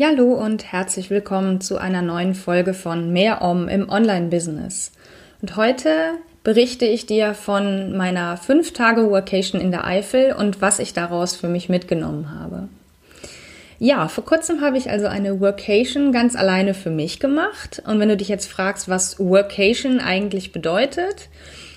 [0.00, 4.90] Hallo und herzlich willkommen zu einer neuen Folge von Mehr Om im Online-Business.
[5.42, 5.90] Und heute
[6.42, 11.68] berichte ich dir von meiner 5-Tage-Workation in der Eifel und was ich daraus für mich
[11.68, 12.68] mitgenommen habe.
[13.78, 17.82] Ja, vor kurzem habe ich also eine Workation ganz alleine für mich gemacht.
[17.86, 21.28] Und wenn du dich jetzt fragst, was Workation eigentlich bedeutet,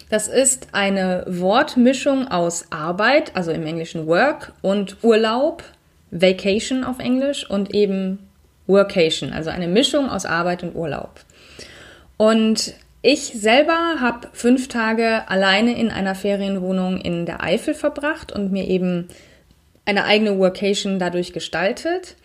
[0.09, 5.63] das ist eine Wortmischung aus Arbeit, also im Englischen Work, und Urlaub,
[6.12, 8.20] Vacation auf Englisch, und eben
[8.68, 11.22] Workation, also eine Mischung aus Arbeit und Urlaub.
[12.17, 18.52] Und ich selber habe fünf Tage alleine in einer Ferienwohnung in der Eifel verbracht und
[18.52, 19.09] mir eben
[19.86, 22.16] eine eigene Workation dadurch gestaltet.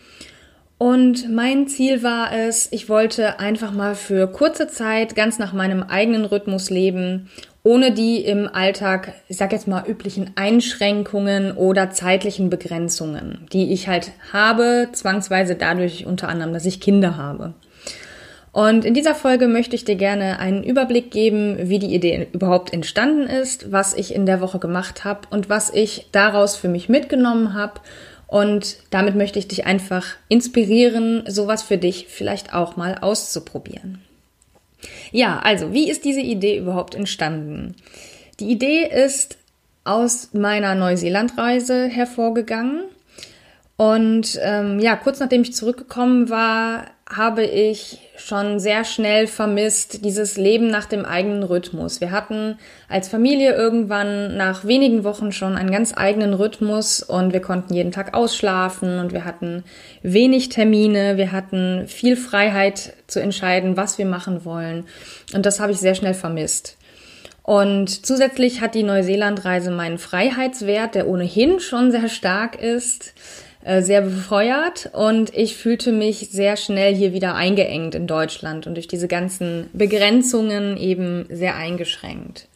[0.79, 5.83] Und mein Ziel war es, ich wollte einfach mal für kurze Zeit ganz nach meinem
[5.83, 7.29] eigenen Rhythmus leben
[7.63, 13.89] ohne die im Alltag, ich sag jetzt mal, üblichen Einschränkungen oder zeitlichen Begrenzungen, die ich
[13.89, 17.55] halt habe, zwangsweise dadurch unter anderem, dass ich Kinder habe.
[18.53, 22.73] Und in dieser Folge möchte ich dir gerne einen Überblick geben, wie die Idee überhaupt
[22.73, 26.89] entstanden ist, was ich in der Woche gemacht habe und was ich daraus für mich
[26.89, 27.81] mitgenommen habe.
[28.27, 34.01] Und damit möchte ich dich einfach inspirieren, sowas für dich vielleicht auch mal auszuprobieren.
[35.13, 37.75] Ja, also, wie ist diese Idee überhaupt entstanden?
[38.39, 39.39] Die Idee ist
[39.85, 42.85] aus meiner Neuseelandreise hervorgegangen.
[43.77, 50.37] Und ähm, ja, kurz nachdem ich zurückgekommen war, habe ich schon sehr schnell vermisst, dieses
[50.37, 52.01] Leben nach dem eigenen Rhythmus.
[52.01, 57.41] Wir hatten als Familie irgendwann nach wenigen Wochen schon einen ganz eigenen Rhythmus und wir
[57.41, 59.65] konnten jeden Tag ausschlafen und wir hatten
[60.03, 64.87] wenig Termine, wir hatten viel Freiheit zu entscheiden, was wir machen wollen.
[65.35, 66.77] Und das habe ich sehr schnell vermisst.
[67.43, 73.15] Und zusätzlich hat die Neuseelandreise meinen Freiheitswert, der ohnehin schon sehr stark ist,
[73.65, 78.89] sehr befeuert und ich fühlte mich sehr schnell hier wieder eingeengt in Deutschland und durch
[78.89, 82.49] diese ganzen Begrenzungen eben sehr eingeschränkt.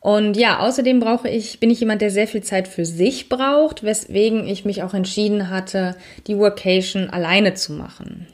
[0.00, 3.82] Und ja, außerdem brauche ich, bin ich jemand, der sehr viel Zeit für sich braucht,
[3.82, 5.96] weswegen ich mich auch entschieden hatte,
[6.28, 8.26] die Workation alleine zu machen.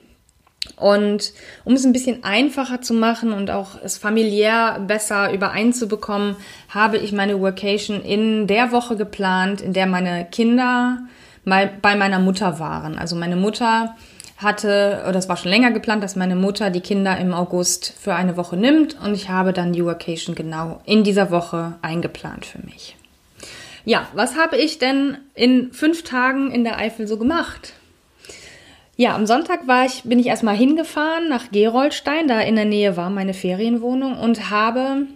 [0.77, 1.33] Und
[1.65, 6.37] um es ein bisschen einfacher zu machen und auch es familiär besser übereinzubekommen,
[6.69, 10.99] habe ich meine Workation in der Woche geplant, in der meine Kinder
[11.45, 12.99] bei meiner Mutter waren.
[12.99, 13.97] Also meine Mutter
[14.37, 18.15] hatte, oder es war schon länger geplant, dass meine Mutter die Kinder im August für
[18.15, 22.59] eine Woche nimmt und ich habe dann die Vacation genau in dieser Woche eingeplant für
[22.59, 22.97] mich.
[23.85, 27.73] Ja, was habe ich denn in fünf Tagen in der Eifel so gemacht?
[28.97, 32.97] Ja, am Sonntag war ich, bin ich erstmal hingefahren nach Geroldstein, da in der Nähe
[32.97, 35.07] war meine Ferienwohnung und habe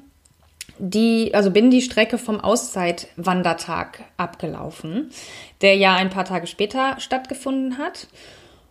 [0.79, 5.11] die, also bin die Strecke vom Auszeitwandertag abgelaufen,
[5.61, 8.09] der ja ein paar Tage später stattgefunden hat.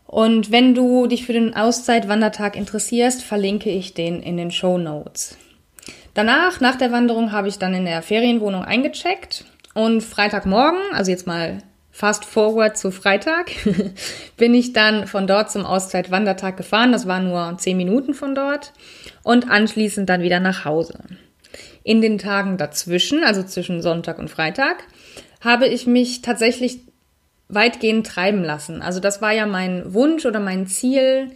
[0.05, 5.38] Und wenn du dich für den Auszeitwandertag interessierst, verlinke ich den in den Show Notes.
[6.13, 11.27] Danach, nach der Wanderung, habe ich dann in der Ferienwohnung eingecheckt und Freitagmorgen, also jetzt
[11.27, 11.59] mal
[11.91, 13.51] fast forward zu Freitag,
[14.38, 16.91] bin ich dann von dort zum Auszeitwandertag gefahren.
[16.91, 18.73] Das war nur zehn Minuten von dort
[19.23, 20.99] und anschließend dann wieder nach Hause.
[21.85, 24.78] In den Tagen dazwischen, also zwischen Sonntag und Freitag,
[25.40, 26.79] habe ich mich tatsächlich
[27.47, 28.81] weitgehend treiben lassen.
[28.81, 31.29] Also das war ja mein Wunsch oder mein Ziel,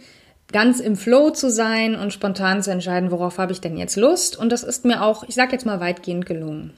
[0.50, 4.36] ganz im Flow zu sein und spontan zu entscheiden, worauf habe ich denn jetzt Lust.
[4.36, 6.74] Und das ist mir auch, ich sage jetzt mal, weitgehend gelungen.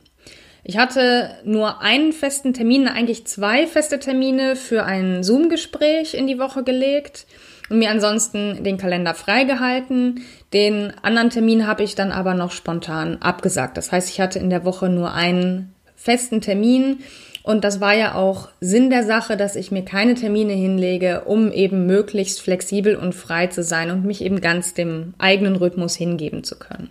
[0.64, 6.38] Ich hatte nur einen festen Termin, eigentlich zwei feste Termine für ein Zoom-Gespräch in die
[6.38, 7.26] Woche gelegt
[7.72, 10.24] und mir ansonsten den Kalender freigehalten.
[10.52, 13.78] Den anderen Termin habe ich dann aber noch spontan abgesagt.
[13.78, 16.98] Das heißt, ich hatte in der Woche nur einen festen Termin.
[17.42, 21.50] Und das war ja auch Sinn der Sache, dass ich mir keine Termine hinlege, um
[21.50, 26.44] eben möglichst flexibel und frei zu sein und mich eben ganz dem eigenen Rhythmus hingeben
[26.44, 26.90] zu können.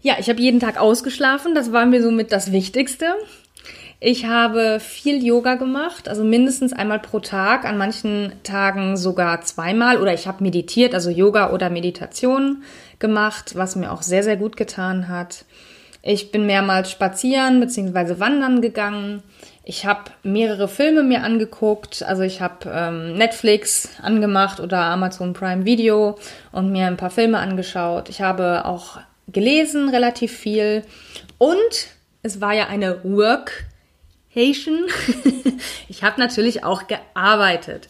[0.00, 3.04] Ja, ich habe jeden Tag ausgeschlafen, das war mir somit das Wichtigste.
[4.02, 10.00] Ich habe viel Yoga gemacht, also mindestens einmal pro Tag, an manchen Tagen sogar zweimal
[10.00, 12.62] oder ich habe meditiert, also Yoga oder Meditation
[12.98, 15.44] gemacht, was mir auch sehr, sehr gut getan hat.
[16.02, 18.18] Ich bin mehrmals spazieren bzw.
[18.18, 19.22] wandern gegangen.
[19.64, 22.02] ich habe mehrere Filme mir angeguckt.
[22.02, 26.18] Also ich habe ähm, Netflix angemacht oder Amazon Prime Video
[26.52, 28.08] und mir ein paar Filme angeschaut.
[28.08, 28.98] Ich habe auch
[29.28, 30.84] gelesen relativ viel.
[31.36, 31.88] Und
[32.22, 33.04] es war ja eine
[34.34, 34.86] Workation.
[35.88, 37.88] ich habe natürlich auch gearbeitet.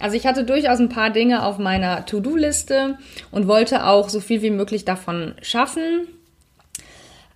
[0.00, 2.98] Also ich hatte durchaus ein paar Dinge auf meiner To-Do-Liste
[3.30, 6.08] und wollte auch so viel wie möglich davon schaffen.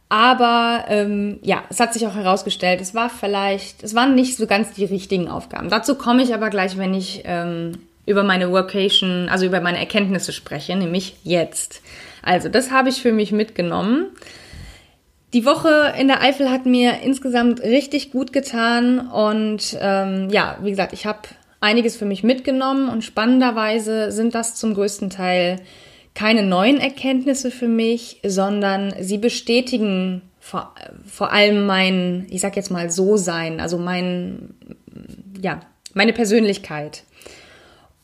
[0.09, 4.47] Aber ähm, ja, es hat sich auch herausgestellt, es war vielleicht, es waren nicht so
[4.47, 5.69] ganz die richtigen Aufgaben.
[5.69, 7.73] Dazu komme ich aber gleich, wenn ich ähm,
[8.07, 11.83] über meine Workation, also über meine Erkenntnisse spreche, nämlich jetzt.
[12.23, 14.07] Also, das habe ich für mich mitgenommen.
[15.35, 20.71] Die Woche in der Eifel hat mir insgesamt richtig gut getan und ähm, ja, wie
[20.71, 21.21] gesagt, ich habe
[21.61, 25.61] einiges für mich mitgenommen und spannenderweise sind das zum größten Teil
[26.15, 30.75] keine neuen Erkenntnisse für mich, sondern sie bestätigen vor,
[31.07, 34.55] vor allem mein, ich sag jetzt mal so sein, also mein,
[35.41, 35.61] ja,
[35.93, 37.05] meine Persönlichkeit.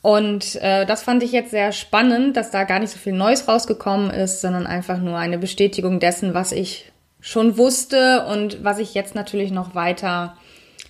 [0.01, 3.47] Und äh, das fand ich jetzt sehr spannend, dass da gar nicht so viel Neues
[3.47, 6.91] rausgekommen ist, sondern einfach nur eine Bestätigung dessen, was ich
[7.25, 10.37] schon wusste und was ich jetzt natürlich noch weiter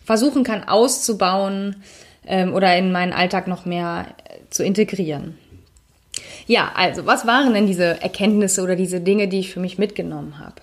[0.04, 1.78] versuchen kann auszubauen
[2.28, 5.38] ähm, oder in meinen Alltag noch mehr äh, zu integrieren.
[6.46, 10.38] Ja, also was waren denn diese Erkenntnisse oder diese Dinge, die ich für mich mitgenommen
[10.38, 10.56] habe?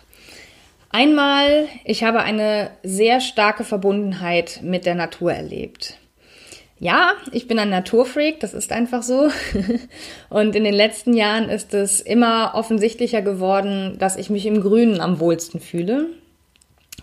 [0.91, 5.97] Einmal, ich habe eine sehr starke Verbundenheit mit der Natur erlebt.
[6.83, 9.31] Ja, ich bin ein Naturfreak, das ist einfach so.
[10.31, 15.01] Und in den letzten Jahren ist es immer offensichtlicher geworden, dass ich mich im Grünen
[15.01, 16.09] am wohlsten fühle.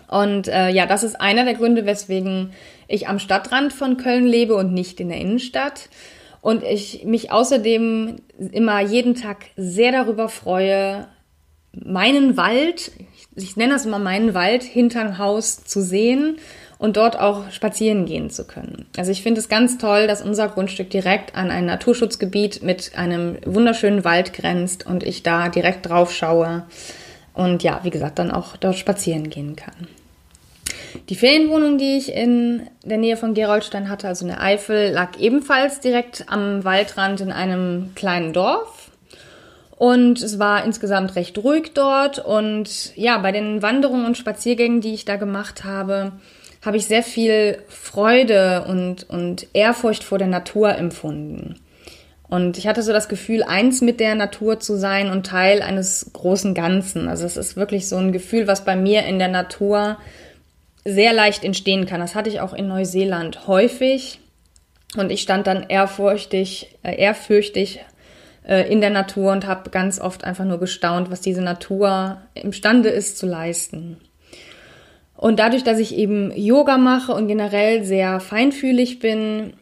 [0.06, 2.52] Und äh, ja, das ist einer der Gründe, weswegen
[2.88, 5.88] ich am Stadtrand von Köln lebe und nicht in der Innenstadt.
[6.42, 8.16] Und ich mich außerdem
[8.52, 11.08] immer jeden Tag sehr darüber freue,
[11.72, 12.92] meinen Wald,
[13.34, 16.36] ich nenne das immer meinen Wald, hinterm Haus zu sehen
[16.80, 18.86] und dort auch spazieren gehen zu können.
[18.96, 23.36] Also ich finde es ganz toll, dass unser Grundstück direkt an ein Naturschutzgebiet mit einem
[23.44, 26.64] wunderschönen Wald grenzt und ich da direkt drauf schaue
[27.34, 29.88] und ja, wie gesagt, dann auch dort spazieren gehen kann.
[31.10, 35.18] Die Ferienwohnung, die ich in der Nähe von Gerolstein hatte, also in der Eifel, lag
[35.18, 38.90] ebenfalls direkt am Waldrand in einem kleinen Dorf.
[39.76, 42.18] Und es war insgesamt recht ruhig dort.
[42.18, 46.12] Und ja, bei den Wanderungen und Spaziergängen, die ich da gemacht habe,
[46.62, 51.56] habe ich sehr viel Freude und, und Ehrfurcht vor der Natur empfunden.
[52.28, 56.12] Und ich hatte so das Gefühl, eins mit der Natur zu sein und Teil eines
[56.12, 57.08] großen Ganzen.
[57.08, 59.98] Also es ist wirklich so ein Gefühl, was bei mir in der Natur
[60.84, 62.00] sehr leicht entstehen kann.
[62.00, 64.20] Das hatte ich auch in Neuseeland häufig.
[64.96, 67.80] Und ich stand dann ehrfurchtig, äh, ehrfürchtig
[68.46, 72.90] äh, in der Natur und habe ganz oft einfach nur gestaunt, was diese Natur imstande
[72.90, 73.98] ist zu leisten.
[75.20, 79.52] Und dadurch, dass ich eben Yoga mache und generell sehr feinfühlig bin,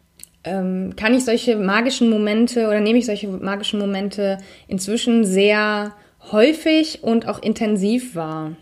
[0.45, 4.39] ähm, kann ich solche magischen Momente oder nehme ich solche magischen Momente
[4.69, 5.95] inzwischen sehr
[6.31, 8.53] häufig und auch intensiv wahr.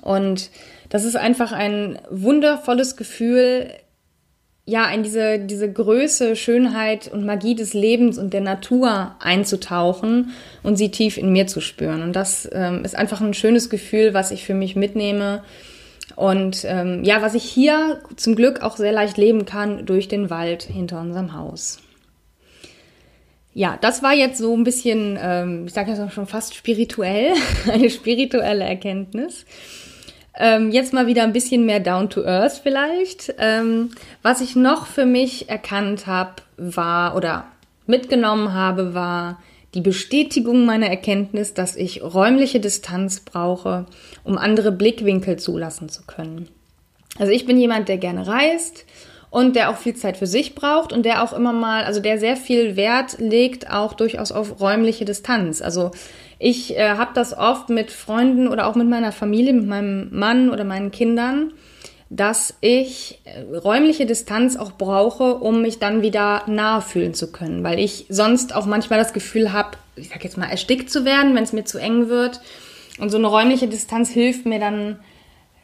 [0.00, 0.50] Und
[0.90, 3.72] das ist einfach ein wundervolles Gefühl,
[4.64, 10.30] ja, in diese, diese Größe, Schönheit und Magie des Lebens und der Natur einzutauchen
[10.62, 12.04] und sie tief in mir zu spüren.
[12.04, 15.42] Und das ähm, ist einfach ein schönes Gefühl, was ich für mich mitnehme.
[16.16, 20.30] Und ähm, ja, was ich hier zum Glück auch sehr leicht leben kann durch den
[20.30, 21.80] Wald hinter unserem Haus.
[23.54, 27.34] Ja, das war jetzt so ein bisschen, ähm, ich sage jetzt schon fast spirituell,
[27.72, 29.44] eine spirituelle Erkenntnis.
[30.34, 33.34] Ähm, jetzt mal wieder ein bisschen mehr down to earth vielleicht.
[33.38, 33.90] Ähm,
[34.22, 37.46] was ich noch für mich erkannt habe, war oder
[37.86, 39.42] mitgenommen habe, war
[39.74, 43.86] die Bestätigung meiner Erkenntnis, dass ich räumliche Distanz brauche,
[44.24, 46.48] um andere Blickwinkel zulassen zu können.
[47.18, 48.84] Also ich bin jemand, der gerne reist
[49.30, 52.18] und der auch viel Zeit für sich braucht und der auch immer mal, also der
[52.18, 55.62] sehr viel Wert legt, auch durchaus auf räumliche Distanz.
[55.62, 55.90] Also
[56.38, 60.50] ich äh, habe das oft mit Freunden oder auch mit meiner Familie, mit meinem Mann
[60.50, 61.52] oder meinen Kindern,
[62.14, 67.64] dass ich äh, räumliche Distanz auch brauche, um mich dann wieder nahe fühlen zu können,
[67.64, 71.34] weil ich sonst auch manchmal das Gefühl habe, ich sag jetzt mal erstickt zu werden,
[71.34, 72.42] wenn es mir zu eng wird.
[72.98, 74.98] Und so eine räumliche Distanz hilft mir dann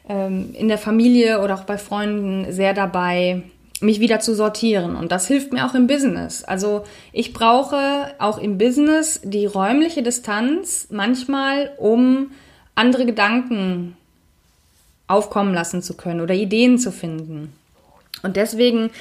[0.07, 3.43] ähm, in der Familie oder auch bei Freunden sehr dabei,
[3.79, 4.95] mich wieder zu sortieren.
[4.95, 6.43] Und das hilft mir auch im Business.
[6.43, 12.31] Also ich brauche auch im Business die räumliche Distanz manchmal, um
[12.73, 13.95] andere Gedanken
[15.09, 17.53] aufkommen lassen zu können oder Ideen zu finden.
[18.23, 18.91] Und deswegen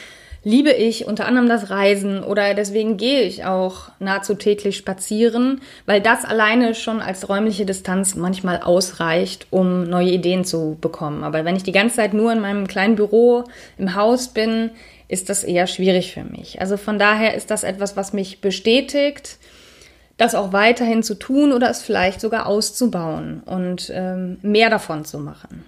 [0.44, 6.00] liebe ich unter anderem das Reisen oder deswegen gehe ich auch nahezu täglich spazieren, weil
[6.00, 11.24] das alleine schon als räumliche Distanz manchmal ausreicht, um neue Ideen zu bekommen.
[11.24, 13.44] Aber wenn ich die ganze Zeit nur in meinem kleinen Büro
[13.76, 14.70] im Haus bin,
[15.08, 16.60] ist das eher schwierig für mich.
[16.60, 19.38] Also von daher ist das etwas, was mich bestätigt,
[20.18, 25.18] das auch weiterhin zu tun oder es vielleicht sogar auszubauen und ähm, mehr davon zu
[25.18, 25.64] machen.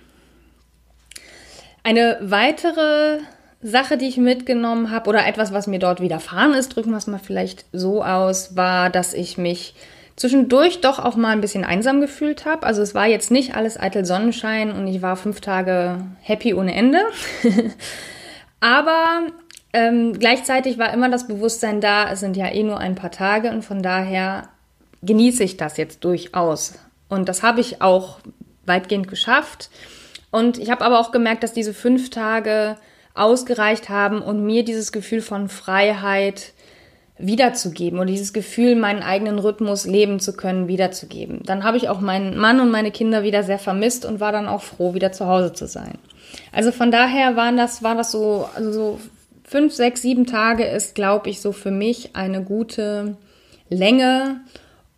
[1.82, 3.18] Eine weitere
[3.62, 7.06] Sache, die ich mitgenommen habe, oder etwas, was mir dort widerfahren ist, drücken wir es
[7.06, 9.74] mal vielleicht so aus, war, dass ich mich
[10.16, 12.66] zwischendurch doch auch mal ein bisschen einsam gefühlt habe.
[12.66, 16.74] Also es war jetzt nicht alles eitel Sonnenschein und ich war fünf Tage happy ohne
[16.74, 17.00] Ende.
[18.60, 19.22] Aber
[19.72, 23.50] ähm, gleichzeitig war immer das Bewusstsein da, es sind ja eh nur ein paar Tage
[23.50, 24.48] und von daher
[25.02, 26.74] genieße ich das jetzt durchaus.
[27.08, 28.20] Und das habe ich auch
[28.66, 29.70] weitgehend geschafft.
[30.30, 32.76] Und ich habe aber auch gemerkt, dass diese fünf Tage
[33.14, 36.52] ausgereicht haben und mir dieses Gefühl von Freiheit
[37.18, 41.40] wiederzugeben und dieses Gefühl, meinen eigenen Rhythmus leben zu können, wiederzugeben.
[41.44, 44.48] Dann habe ich auch meinen Mann und meine Kinder wieder sehr vermisst und war dann
[44.48, 45.98] auch froh, wieder zu Hause zu sein.
[46.52, 49.00] Also von daher waren das, war das so, also so
[49.44, 53.16] fünf, sechs, sieben Tage ist, glaube ich, so für mich eine gute
[53.68, 54.40] Länge,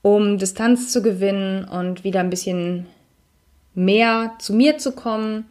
[0.02, 2.86] um Distanz zu gewinnen und wieder ein bisschen
[3.74, 5.46] mehr zu mir zu kommen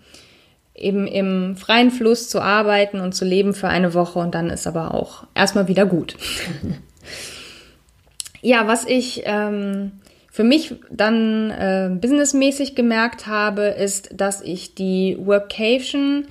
[0.82, 4.68] eben im freien Fluss zu arbeiten und zu leben für eine Woche und dann ist
[4.68, 6.16] aber auch erstmal wieder gut.
[8.42, 9.92] ja, was ich ähm,
[10.32, 16.26] für mich dann äh, businessmäßig gemerkt habe, ist, dass ich die Workation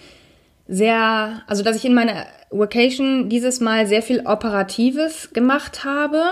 [0.67, 6.23] sehr, also dass ich in meiner Workation dieses Mal sehr viel Operatives gemacht habe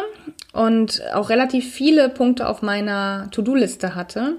[0.53, 4.37] und auch relativ viele Punkte auf meiner To-Do-Liste hatte.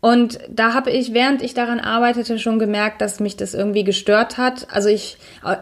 [0.00, 4.38] Und da habe ich, während ich daran arbeitete, schon gemerkt, dass mich das irgendwie gestört
[4.38, 4.66] hat.
[4.70, 5.56] Also ich, äh,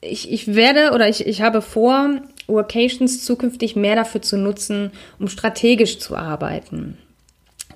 [0.00, 2.10] ich, ich werde oder ich, ich habe vor,
[2.46, 6.98] Workations zukünftig mehr dafür zu nutzen, um strategisch zu arbeiten.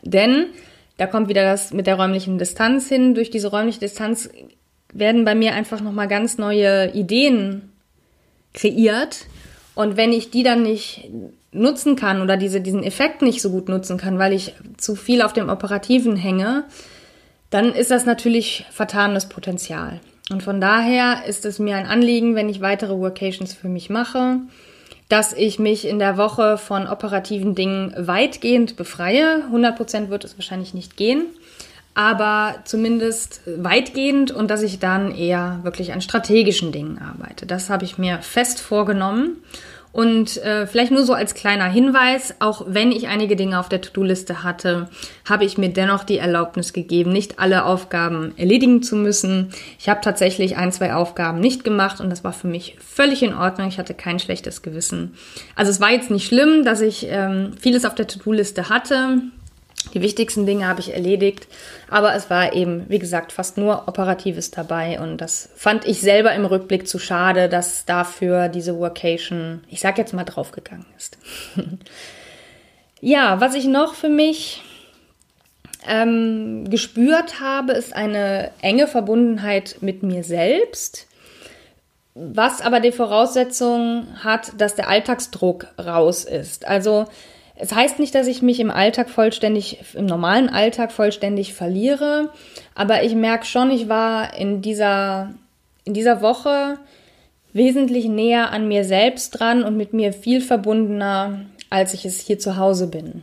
[0.02, 0.46] Denn
[0.96, 3.14] da kommt wieder das mit der räumlichen Distanz hin.
[3.14, 4.30] Durch diese räumliche Distanz
[4.92, 7.72] werden bei mir einfach nochmal ganz neue Ideen
[8.54, 9.26] kreiert.
[9.74, 11.08] Und wenn ich die dann nicht
[11.56, 15.22] nutzen kann oder diese, diesen Effekt nicht so gut nutzen kann, weil ich zu viel
[15.22, 16.64] auf dem Operativen hänge,
[17.50, 20.00] dann ist das natürlich vertanes Potenzial.
[20.30, 24.40] Und von daher ist es mir ein Anliegen, wenn ich weitere Workations für mich mache,
[25.08, 29.44] dass ich mich in der Woche von operativen Dingen weitgehend befreie.
[29.52, 31.26] 100% wird es wahrscheinlich nicht gehen,
[31.94, 37.46] aber zumindest weitgehend und dass ich dann eher wirklich an strategischen Dingen arbeite.
[37.46, 39.36] Das habe ich mir fest vorgenommen
[39.96, 43.80] und äh, vielleicht nur so als kleiner Hinweis, auch wenn ich einige Dinge auf der
[43.80, 44.90] To-Do-Liste hatte,
[45.26, 49.54] habe ich mir dennoch die Erlaubnis gegeben, nicht alle Aufgaben erledigen zu müssen.
[49.78, 53.32] Ich habe tatsächlich ein, zwei Aufgaben nicht gemacht und das war für mich völlig in
[53.32, 53.68] Ordnung.
[53.68, 55.14] Ich hatte kein schlechtes Gewissen.
[55.54, 59.22] Also es war jetzt nicht schlimm, dass ich ähm, vieles auf der To-Do-Liste hatte.
[59.94, 61.46] Die wichtigsten Dinge habe ich erledigt,
[61.88, 66.34] aber es war eben, wie gesagt, fast nur Operatives dabei und das fand ich selber
[66.34, 71.18] im Rückblick zu schade, dass dafür diese Workation, ich sag jetzt mal, draufgegangen ist.
[73.00, 74.62] ja, was ich noch für mich
[75.86, 81.06] ähm, gespürt habe, ist eine enge Verbundenheit mit mir selbst,
[82.14, 86.66] was aber die Voraussetzung hat, dass der Alltagsdruck raus ist.
[86.66, 87.06] Also
[87.58, 92.30] es heißt nicht, dass ich mich im Alltag vollständig, im normalen Alltag vollständig verliere,
[92.74, 95.30] aber ich merke schon, ich war in dieser,
[95.84, 96.78] in dieser Woche
[97.54, 102.38] wesentlich näher an mir selbst dran und mit mir viel verbundener, als ich es hier
[102.38, 103.22] zu Hause bin.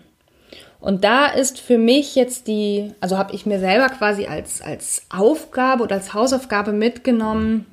[0.79, 5.05] Und da ist für mich jetzt die, also habe ich mir selber quasi als, als
[5.09, 7.67] Aufgabe oder als Hausaufgabe mitgenommen,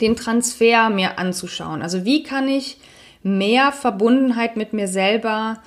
[0.00, 1.82] den Transfer mir anzuschauen.
[1.82, 2.78] Also wie kann ich
[3.22, 5.58] mehr Verbundenheit mit mir selber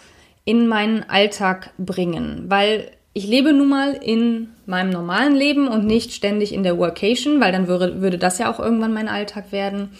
[0.45, 6.13] in meinen Alltag bringen, weil ich lebe nun mal in meinem normalen Leben und nicht
[6.13, 9.91] ständig in der Workation, weil dann würde, würde das ja auch irgendwann mein Alltag werden.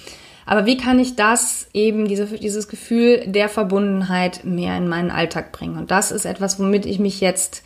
[0.45, 5.51] Aber wie kann ich das eben, diese, dieses Gefühl der Verbundenheit mehr in meinen Alltag
[5.51, 5.77] bringen?
[5.77, 7.63] Und das ist etwas, womit ich mich jetzt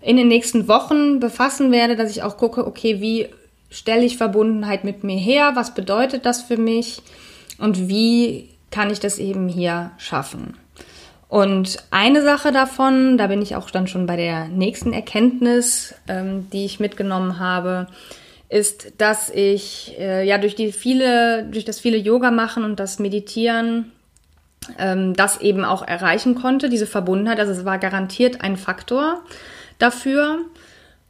[0.00, 3.28] in den nächsten Wochen befassen werde, dass ich auch gucke, okay, wie
[3.70, 5.52] stelle ich Verbundenheit mit mir her?
[5.54, 7.02] Was bedeutet das für mich?
[7.58, 10.56] Und wie kann ich das eben hier schaffen?
[11.28, 16.48] Und eine Sache davon, da bin ich auch dann schon bei der nächsten Erkenntnis, ähm,
[16.50, 17.86] die ich mitgenommen habe,
[18.48, 22.98] ist, dass ich äh, ja durch die viele, durch das viele Yoga machen und das
[22.98, 23.92] Meditieren
[24.78, 27.40] ähm, das eben auch erreichen konnte, diese Verbundenheit.
[27.40, 29.22] Also es war garantiert ein Faktor
[29.78, 30.38] dafür.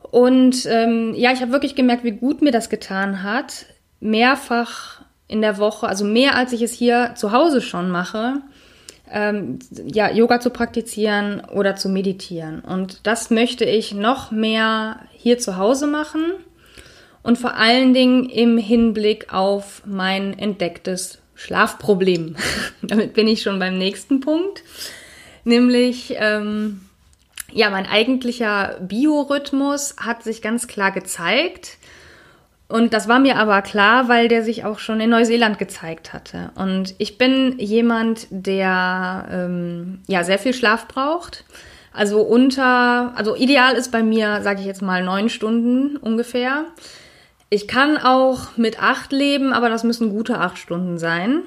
[0.02, 3.66] Und ähm, ja, ich habe wirklich gemerkt, wie gut mir das getan hat,
[4.00, 8.40] mehrfach in der Woche, also mehr als ich es hier zu Hause schon mache,
[9.12, 12.60] ähm, ja, Yoga zu praktizieren oder zu meditieren.
[12.60, 16.32] Und das möchte ich noch mehr hier zu Hause machen
[17.22, 22.36] und vor allen Dingen im Hinblick auf mein entdecktes Schlafproblem.
[22.82, 24.62] Damit bin ich schon beim nächsten Punkt,
[25.44, 26.80] nämlich ähm,
[27.52, 31.78] ja, mein eigentlicher Biorhythmus hat sich ganz klar gezeigt.
[32.68, 36.50] Und das war mir aber klar, weil der sich auch schon in Neuseeland gezeigt hatte.
[36.54, 41.44] Und ich bin jemand, der ähm, ja sehr viel Schlaf braucht.
[41.94, 46.66] Also unter, also ideal ist bei mir, sage ich jetzt mal, neun Stunden ungefähr.
[47.48, 51.42] Ich kann auch mit acht leben, aber das müssen gute acht Stunden sein.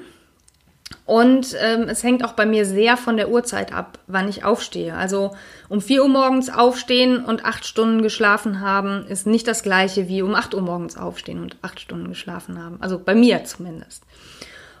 [1.04, 4.94] Und ähm, es hängt auch bei mir sehr von der Uhrzeit ab, wann ich aufstehe.
[4.94, 5.32] Also
[5.68, 10.22] um 4 Uhr morgens aufstehen und acht Stunden geschlafen haben, ist nicht das gleiche wie
[10.22, 12.78] um 8 Uhr morgens aufstehen und acht Stunden geschlafen haben.
[12.80, 14.04] Also bei mir zumindest.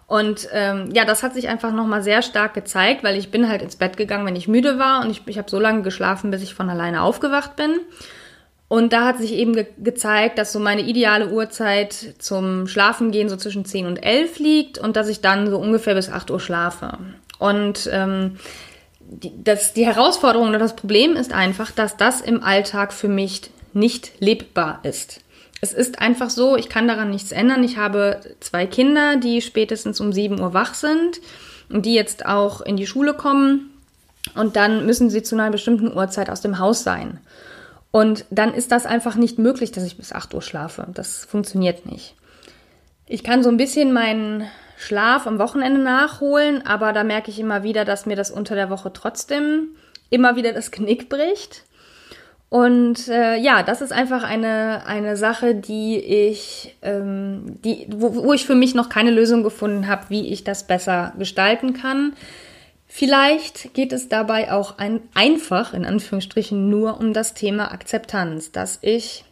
[0.06, 3.62] Und ähm, ja, das hat sich einfach nochmal sehr stark gezeigt, weil ich bin halt
[3.62, 6.42] ins Bett gegangen, wenn ich müde war und ich, ich habe so lange geschlafen, bis
[6.42, 7.80] ich von alleine aufgewacht bin.
[8.72, 13.36] Und da hat sich eben ge gezeigt, dass so meine ideale Uhrzeit zum Schlafengehen so
[13.36, 16.96] zwischen 10 und 11 liegt und dass ich dann so ungefähr bis 8 Uhr schlafe.
[17.38, 18.38] Und ähm,
[18.98, 23.50] die, das, die Herausforderung oder das Problem ist einfach, dass das im Alltag für mich
[23.74, 25.20] nicht lebbar ist.
[25.60, 27.62] Es ist einfach so, ich kann daran nichts ändern.
[27.64, 31.20] Ich habe zwei Kinder, die spätestens um 7 Uhr wach sind
[31.68, 33.68] und die jetzt auch in die Schule kommen.
[34.34, 37.20] Und dann müssen sie zu einer bestimmten Uhrzeit aus dem Haus sein.
[37.92, 40.88] Und dann ist das einfach nicht möglich, dass ich bis 8 Uhr schlafe.
[40.94, 42.16] Das funktioniert nicht.
[43.06, 47.62] Ich kann so ein bisschen meinen Schlaf am Wochenende nachholen, aber da merke ich immer
[47.62, 49.68] wieder, dass mir das unter der Woche trotzdem
[50.08, 51.64] immer wieder das Knick bricht.
[52.48, 58.32] Und äh, ja, das ist einfach eine, eine Sache, die ich, ähm, die, wo, wo
[58.32, 62.14] ich für mich noch keine Lösung gefunden habe, wie ich das besser gestalten kann.
[62.94, 68.78] Vielleicht geht es dabei auch ein, einfach, in Anführungsstrichen, nur um das Thema Akzeptanz, dass
[68.82, 69.24] ich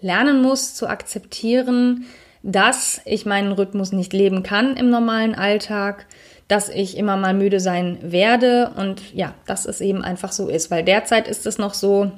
[0.00, 2.06] lernen muss zu akzeptieren,
[2.42, 6.06] dass ich meinen Rhythmus nicht leben kann im normalen Alltag,
[6.48, 10.70] dass ich immer mal müde sein werde und ja, dass es eben einfach so ist,
[10.70, 12.10] weil derzeit ist es noch so,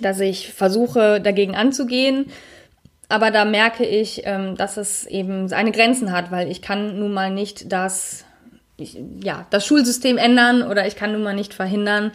[0.00, 2.26] dass ich versuche dagegen anzugehen,
[3.08, 7.12] aber da merke ich, ähm, dass es eben seine Grenzen hat, weil ich kann nun
[7.12, 8.24] mal nicht das
[8.78, 12.12] ja, das Schulsystem ändern oder ich kann nun mal nicht verhindern,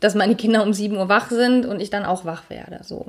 [0.00, 2.80] dass meine Kinder um 7 Uhr wach sind und ich dann auch wach werde.
[2.82, 3.06] So.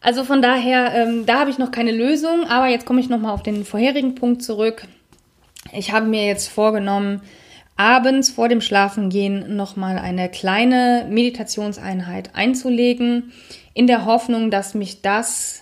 [0.00, 3.32] Also von daher, ähm, da habe ich noch keine Lösung, aber jetzt komme ich nochmal
[3.32, 4.86] auf den vorherigen Punkt zurück.
[5.72, 7.22] Ich habe mir jetzt vorgenommen,
[7.76, 13.32] abends vor dem Schlafengehen nochmal eine kleine Meditationseinheit einzulegen,
[13.74, 15.60] in der Hoffnung, dass mich das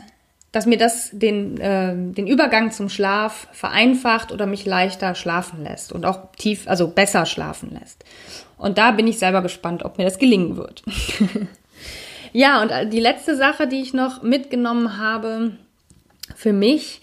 [0.54, 5.92] dass mir das den, äh, den Übergang zum Schlaf vereinfacht oder mich leichter schlafen lässt
[5.92, 8.04] und auch tief, also besser schlafen lässt.
[8.56, 10.84] Und da bin ich selber gespannt, ob mir das gelingen wird.
[12.32, 15.52] ja, und die letzte Sache, die ich noch mitgenommen habe
[16.36, 17.00] für mich,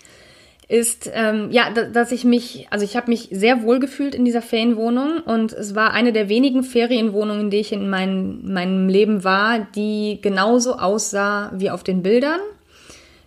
[0.70, 4.42] ist, ähm, ja, dass ich mich, also ich habe mich sehr wohl gefühlt in dieser
[4.42, 9.26] Ferienwohnung und es war eine der wenigen Ferienwohnungen, in die ich in mein, meinem Leben
[9.26, 12.40] war, die genauso aussah wie auf den Bildern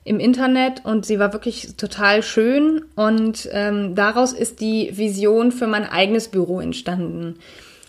[0.04, 5.66] im Internet und sie war wirklich total schön und ähm, daraus ist die Vision für
[5.66, 7.38] mein eigenes Büro entstanden.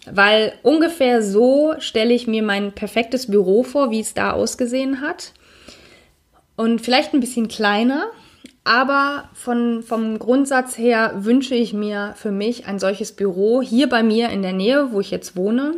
[0.10, 5.34] Weil ungefähr so stelle ich mir mein perfektes Büro vor, wie es da ausgesehen hat.
[6.56, 8.06] Und vielleicht ein bisschen kleiner,
[8.64, 14.04] aber von, vom Grundsatz her wünsche ich mir für mich ein solches Büro hier bei
[14.04, 15.74] mir in der Nähe, wo ich jetzt wohne,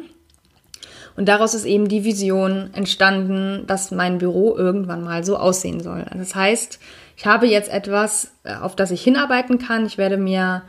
[1.17, 6.06] und daraus ist eben die Vision entstanden, dass mein Büro irgendwann mal so aussehen soll.
[6.15, 6.80] Das heißt,
[7.17, 9.88] ich habe jetzt etwas, äh, auf das ich hinarbeiten kann.
[9.88, 10.62] Ich werde mir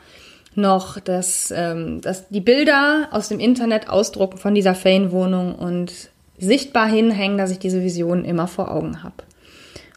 [0.55, 5.93] noch das, ähm, das, die Bilder aus dem Internet ausdrucken von dieser Ferienwohnung und
[6.39, 9.17] sichtbar hinhängen, dass ich diese Vision immer vor Augen habe.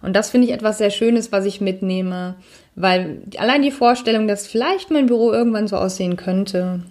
[0.01, 2.35] Und das finde ich etwas sehr Schönes, was ich mitnehme,
[2.75, 6.81] weil allein die Vorstellung, dass vielleicht mein Büro irgendwann so aussehen könnte,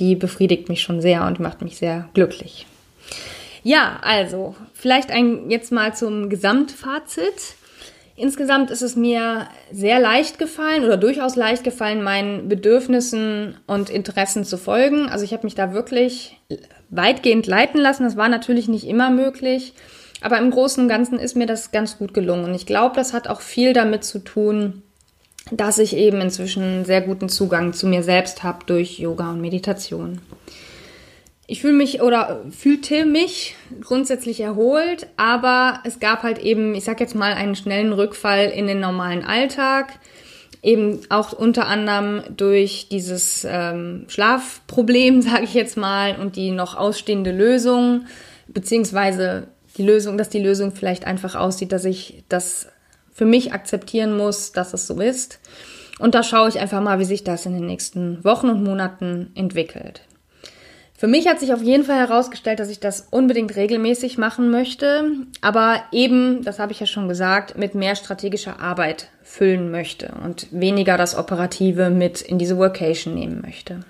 [0.00, 2.66] die befriedigt mich schon sehr und macht mich sehr glücklich.
[3.62, 7.56] Ja, also vielleicht ein, jetzt mal zum Gesamtfazit.
[8.16, 14.44] Insgesamt ist es mir sehr leicht gefallen oder durchaus leicht gefallen, meinen Bedürfnissen und Interessen
[14.44, 15.08] zu folgen.
[15.08, 16.38] Also ich habe mich da wirklich
[16.90, 18.04] weitgehend leiten lassen.
[18.04, 19.72] Das war natürlich nicht immer möglich,
[20.20, 22.44] aber im Großen und Ganzen ist mir das ganz gut gelungen.
[22.44, 24.82] Und ich glaube, das hat auch viel damit zu tun,
[25.50, 30.20] dass ich eben inzwischen sehr guten Zugang zu mir selbst habe durch Yoga und Meditation
[31.46, 37.00] ich fühle mich oder fühlte mich grundsätzlich erholt, aber es gab halt eben, ich sag
[37.00, 39.98] jetzt mal, einen schnellen Rückfall in den normalen Alltag.
[40.62, 46.74] eben auch unter anderem durch dieses ähm, Schlafproblem, sage ich jetzt mal, und die noch
[46.74, 48.06] ausstehende Lösung,
[48.48, 52.68] beziehungsweise die Lösung, dass die Lösung vielleicht einfach aussieht, dass ich das
[53.12, 55.40] für mich akzeptieren muss, dass es so ist.
[55.98, 59.32] Und da schaue ich einfach mal, wie sich das in den nächsten Wochen und Monaten
[59.34, 60.00] entwickelt.
[60.96, 65.10] Für mich hat sich auf jeden Fall herausgestellt, dass ich das unbedingt regelmäßig machen möchte,
[65.40, 70.46] aber eben, das habe ich ja schon gesagt, mit mehr strategischer Arbeit füllen möchte und
[70.52, 73.80] weniger das Operative mit in diese Workation nehmen möchte.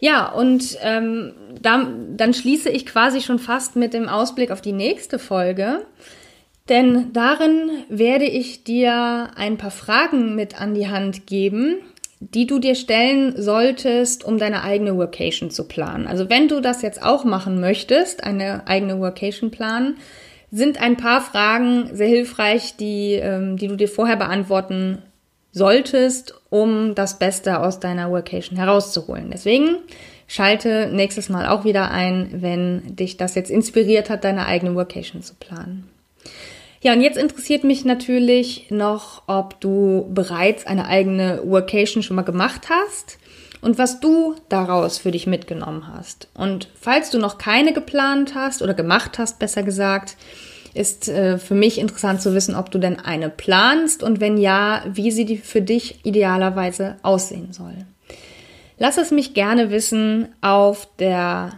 [0.00, 4.72] Ja, und ähm, dann, dann schließe ich quasi schon fast mit dem Ausblick auf die
[4.72, 5.86] nächste Folge.
[6.68, 11.76] Denn darin werde ich dir ein paar Fragen mit an die Hand geben,
[12.32, 16.06] die du dir stellen solltest, um deine eigene Workation zu planen.
[16.06, 19.96] Also wenn du das jetzt auch machen möchtest, eine eigene Workation planen,
[20.50, 25.02] sind ein paar Fragen sehr hilfreich, die, ähm, die du dir vorher beantworten
[25.52, 29.30] solltest, um das Beste aus deiner Workation herauszuholen.
[29.32, 29.78] Deswegen
[30.26, 35.22] schalte nächstes Mal auch wieder ein, wenn dich das jetzt inspiriert hat, deine eigene Workation
[35.22, 35.88] zu planen.
[36.84, 42.22] Ja, und jetzt interessiert mich natürlich noch, ob du bereits eine eigene Workation schon mal
[42.22, 43.18] gemacht hast
[43.62, 46.28] und was du daraus für dich mitgenommen hast.
[46.34, 50.18] Und falls du noch keine geplant hast oder gemacht hast, besser gesagt,
[50.74, 54.84] ist äh, für mich interessant zu wissen, ob du denn eine planst und wenn ja,
[54.92, 57.86] wie sie für dich idealerweise aussehen soll.
[58.76, 61.52] Lass es mich gerne wissen auf der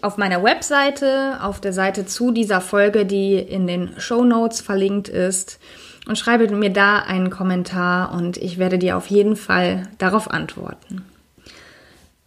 [0.00, 5.08] auf meiner Webseite, auf der Seite zu dieser Folge, die in den Show Notes verlinkt
[5.08, 5.58] ist
[6.06, 11.04] und schreibe mir da einen Kommentar und ich werde dir auf jeden Fall darauf antworten.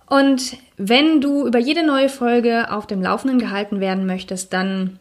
[0.06, 4.98] Und wenn du über jede neue Folge auf dem Laufenden gehalten werden möchtest, dann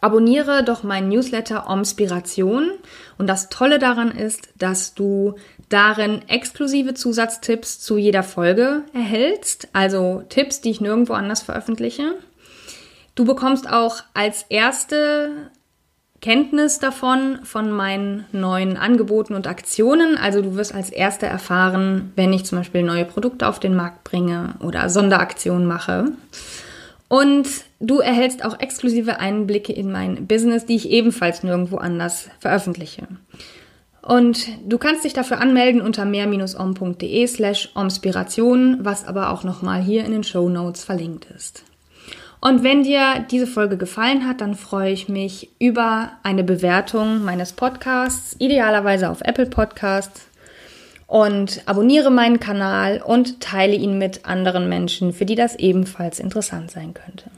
[0.00, 2.70] abonniere doch meinen Newsletter Omspiration.
[3.16, 5.36] Und das Tolle daran ist, dass du
[5.68, 12.14] darin exklusive Zusatztipps zu jeder Folge erhältst, also Tipps, die ich nirgendwo anders veröffentliche.
[13.14, 15.50] Du bekommst auch als erste
[16.20, 20.16] Kenntnis davon von meinen neuen Angeboten und Aktionen.
[20.16, 24.04] Also du wirst als erste erfahren, wenn ich zum Beispiel neue Produkte auf den Markt
[24.04, 26.12] bringe oder Sonderaktionen mache.
[27.08, 27.46] Und
[27.78, 33.06] du erhältst auch exklusive Einblicke in mein Business, die ich ebenfalls nirgendwo anders veröffentliche.
[34.04, 40.04] Und du kannst dich dafür anmelden unter mehr-om.de slash omspiration, was aber auch nochmal hier
[40.04, 41.64] in den Show Notes verlinkt ist.
[42.38, 47.54] Und wenn dir diese Folge gefallen hat, dann freue ich mich über eine Bewertung meines
[47.54, 50.26] Podcasts, idealerweise auf Apple Podcasts.
[51.06, 56.70] Und abonniere meinen Kanal und teile ihn mit anderen Menschen, für die das ebenfalls interessant
[56.70, 57.30] sein könnte.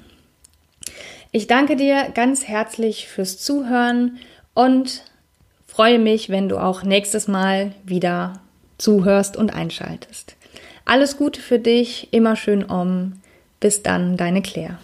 [1.30, 4.18] Ich danke dir ganz herzlich fürs Zuhören
[4.54, 5.02] und
[5.76, 8.40] freue mich, wenn du auch nächstes Mal wieder
[8.78, 10.34] zuhörst und einschaltest.
[10.86, 13.20] Alles Gute für dich, immer schön um.
[13.60, 14.78] Bis dann, deine Claire.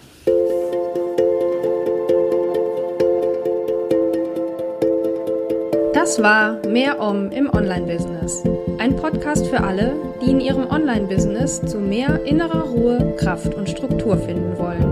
[5.94, 8.44] Das war Mehr Om im Online-Business.
[8.78, 14.18] Ein Podcast für alle, die in ihrem Online-Business zu mehr innerer Ruhe, Kraft und Struktur
[14.18, 14.91] finden wollen.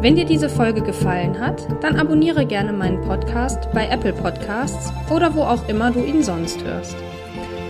[0.00, 5.34] Wenn dir diese Folge gefallen hat, dann abonniere gerne meinen Podcast bei Apple Podcasts oder
[5.34, 6.96] wo auch immer du ihn sonst hörst.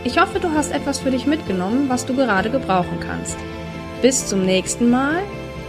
[0.04, 3.36] Ich hoffe, du hast etwas für dich mitgenommen, was du gerade gebrauchen kannst.
[4.00, 5.22] Bis zum nächsten Mal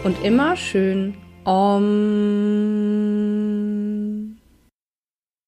[0.04, 3.11] und immer schön Om.